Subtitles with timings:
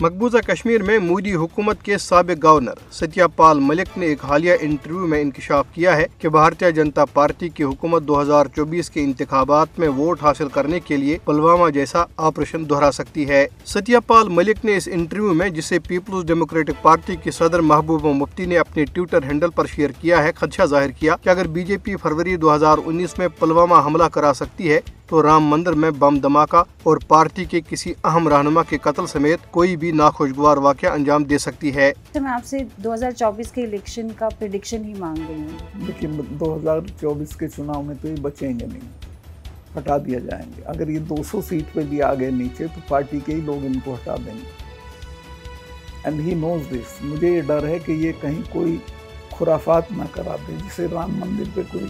[0.00, 5.06] مقبوضہ کشمیر میں مودی حکومت کے سابق گورنر ستیہ پال ملک نے ایک حالیہ انٹرویو
[5.06, 9.78] میں انکشاف کیا ہے کہ بھارتیہ جنتا پارٹی کی حکومت دو ہزار چوبیس کے انتخابات
[9.78, 14.64] میں ووٹ حاصل کرنے کے لیے پلوامہ جیسا آپریشن دہرا سکتی ہے۔ ستیہ پال ملک
[14.64, 19.24] نے اس انٹرویو میں جسے پیپلز ڈیموکریٹک پارٹی کی صدر محبوبہ مفتی نے اپنے ٹویٹر
[19.24, 22.54] ہینڈل پر شیئر کیا ہے، خدشہ ظاہر کیا کہ اگر بی جے پی فروری دو
[22.54, 26.96] ہزار انیس میں پلوامہ حملہ کرا سکتی ہے تو رام مندر میں بم دھماکہ اور
[27.08, 31.74] پارٹی کے کسی اہم رہنما کے قتل سمیت کوئی بھی ناخوشگوار واقعہ انجام دے سکتی
[31.74, 35.86] ہے۔ میں آپ سے دو ہزار چوبیس کے الیکشن کا پریڈکشن ہی مانگ رہی ہوں۔
[35.86, 38.88] لیکن دو ہزار چوبیس کے چناؤ میں تو یہ بچیں گے نہیں
[39.78, 43.20] ہٹا دیا جائیں گے۔ اگر یہ دو سو سیٹ پہ بھی آگے نیچے تو پارٹی
[43.26, 44.50] کے ہی لوگ ان کو ہٹا دیں گے۔
[46.04, 48.76] اینڈ ہی نوز دس مجھے یہ ڈر ہے کہ یہ کہیں کوئی
[49.38, 51.86] خرافات نہ کرا دیں جسے رام مندر پہ کوئی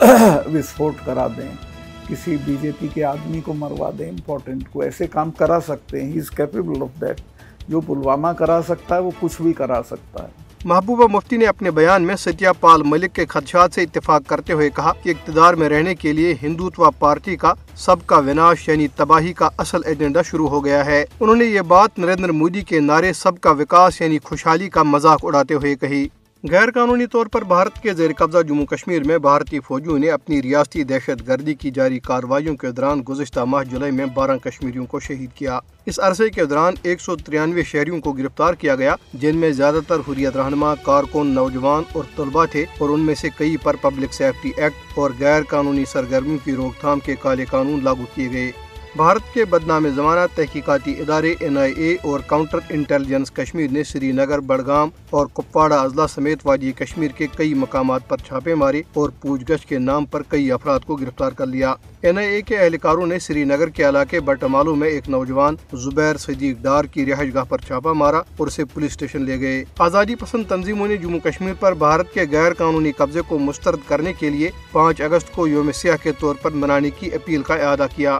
[0.58, 1.75] وسفوٹ کرا دیں۔
[2.08, 6.02] کسی بی جے پی کے آدمی کو مروا دیں امپورٹنٹ کو، ایسے کام کرا سکتے
[6.02, 7.20] ہیں he is capable of that
[7.68, 10.28] جو پلوامہ کرا سکتا ہے، وہ کچھ بھی کرا سکتا ہے۔
[10.64, 14.70] محبوبہ مفتی نے اپنے بیان میں ستیہ پال ملک کے خدشات سے اتفاق کرتے ہوئے
[14.70, 19.32] کہا کہ اقتدار میں رہنے کے لیے ہندوتوا پارٹی کا، سب کا وناش یعنی تباہی
[19.32, 23.12] کا اصل ایجنڈا شروع ہو گیا ہے۔ انہوں نے یہ بات نریندر مودی کے نعرے
[23.12, 26.06] سب کا وکاس یعنی خوشحالی کا مذاق اڑاتے ہوئے کہی۔
[26.44, 30.42] غیر قانونی طور پر بھارت کے زیر قبضہ جموں کشمیر میں بھارتی فوجیوں نے اپنی
[30.42, 35.00] ریاستی دہشت گردی کی جاری کارروائیوں کے دوران گزشتہ ماہ جولائی میں بارہ کشمیریوں کو
[35.00, 39.36] شہید کیا۔ اس عرصے کے دوران ایک سو ترانوے شہریوں کو گرفتار کیا گیا، جن
[39.36, 43.56] میں زیادہ تر حریت رہنما، کارکن، نوجوان اور طلبہ تھے اور ان میں سے کئی
[43.56, 48.04] پر پبلک سیفٹی ایکٹ اور غیر قانونی سرگرمیوں کی روک تھام کے کالے قانون لاگو
[48.14, 48.50] کیے گئے۔
[48.96, 54.12] بھارت کے بدنام زمانہ تحقیقاتی ادارے این آئی اے اور کاؤنٹر انٹیلیجنس کشمیر نے سری
[54.12, 59.10] نگر بڑگام اور کپواڑہ اضلاع سمیت وادی کشمیر کے کئی مقامات پر چھاپے مارے اور
[59.20, 62.56] پوچھ گچھ کے نام پر کئی افراد کو گرفتار کر لیا۔ این آئی اے کے
[62.56, 67.34] اہلکاروں نے سری نگر کے علاقے بٹمالو میں ایک نوجوان زبیر صدیق ڈار کی رہائش
[67.34, 71.20] گاہ پر چھاپا مارا اور اسے پولیس اسٹیشن لے گئے۔ آزادی پسند تنظیموں نے جموں
[71.20, 75.46] کشمیر پر بھارت کے غیر قانونی قبضے کو مسترد کرنے کے لیے پانچ اگست کو
[75.46, 78.18] یوم سیاہ کے طور پر منانے کی اپیل کا اعادہ کیا۔